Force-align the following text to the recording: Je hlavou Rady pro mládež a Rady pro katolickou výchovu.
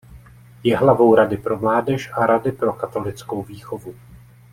Je 0.63 0.77
hlavou 0.77 1.15
Rady 1.15 1.37
pro 1.37 1.59
mládež 1.59 2.09
a 2.13 2.25
Rady 2.25 2.51
pro 2.51 2.73
katolickou 2.73 3.43
výchovu. 3.43 3.95